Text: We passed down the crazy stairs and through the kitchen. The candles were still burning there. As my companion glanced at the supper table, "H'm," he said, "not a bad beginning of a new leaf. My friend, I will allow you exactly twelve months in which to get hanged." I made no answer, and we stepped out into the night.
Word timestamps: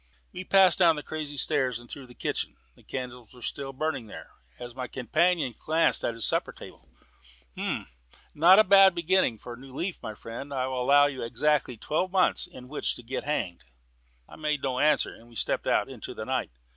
We 0.33 0.43
passed 0.43 0.79
down 0.79 0.95
the 0.95 1.03
crazy 1.03 1.37
stairs 1.37 1.77
and 1.77 1.87
through 1.87 2.07
the 2.07 2.15
kitchen. 2.15 2.57
The 2.73 2.81
candles 2.81 3.35
were 3.35 3.43
still 3.43 3.71
burning 3.71 4.07
there. 4.07 4.31
As 4.57 4.73
my 4.73 4.87
companion 4.87 5.53
glanced 5.55 6.03
at 6.03 6.15
the 6.15 6.21
supper 6.21 6.51
table, 6.51 6.89
"H'm," 7.53 7.85
he 7.85 8.13
said, 8.15 8.25
"not 8.33 8.57
a 8.57 8.63
bad 8.63 8.95
beginning 8.95 9.35
of 9.35 9.45
a 9.45 9.55
new 9.57 9.75
leaf. 9.75 10.01
My 10.01 10.15
friend, 10.15 10.51
I 10.51 10.65
will 10.65 10.81
allow 10.81 11.05
you 11.05 11.21
exactly 11.21 11.77
twelve 11.77 12.11
months 12.11 12.47
in 12.47 12.67
which 12.67 12.95
to 12.95 13.03
get 13.03 13.25
hanged." 13.25 13.65
I 14.27 14.37
made 14.37 14.63
no 14.63 14.79
answer, 14.79 15.13
and 15.13 15.29
we 15.29 15.35
stepped 15.35 15.67
out 15.67 15.87
into 15.87 16.15
the 16.15 16.25
night. 16.25 16.49